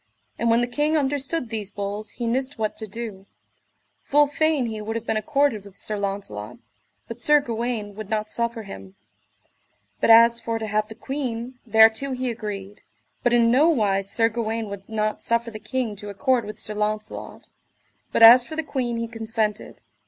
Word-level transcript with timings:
And 0.39 0.49
when 0.49 0.61
the 0.61 0.65
king 0.67 0.97
understood 0.97 1.49
these 1.49 1.69
bulls 1.69 2.13
he 2.13 2.25
nist 2.25 2.57
what 2.57 2.75
to 2.77 2.87
do: 2.87 3.27
full 4.01 4.25
fain 4.25 4.65
he 4.65 4.81
would 4.81 4.95
have 4.95 5.05
been 5.05 5.15
accorded 5.15 5.63
with 5.63 5.77
Sir 5.77 5.95
Launcelot, 5.95 6.57
but 7.07 7.21
Sir 7.21 7.39
Gawaine 7.39 7.93
would 7.93 8.09
not 8.09 8.31
suffer 8.31 8.63
him; 8.63 8.95
but 9.99 10.09
as 10.09 10.39
for 10.39 10.57
to 10.57 10.65
have 10.65 10.87
the 10.87 10.95
queen, 10.95 11.59
thereto 11.69 12.13
he 12.13 12.31
agreed. 12.31 12.81
But 13.21 13.31
in 13.33 13.51
nowise 13.51 14.09
Sir 14.09 14.27
Gawaine 14.27 14.69
would 14.69 14.89
not 14.89 15.21
suffer 15.21 15.51
the 15.51 15.59
king 15.59 15.95
to 15.97 16.09
accord 16.09 16.45
with 16.45 16.59
Sir 16.59 16.73
Launcelot; 16.73 17.49
but 18.11 18.23
as 18.23 18.43
for 18.43 18.55
the 18.55 18.63
queen 18.63 18.97
he 18.97 19.07
consented. 19.07 19.83